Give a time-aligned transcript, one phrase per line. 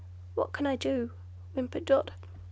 [0.33, 1.11] "What can I do?"
[1.53, 2.09] whimpered Dot.